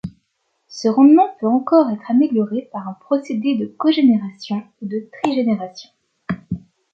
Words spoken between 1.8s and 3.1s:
être amélioré par un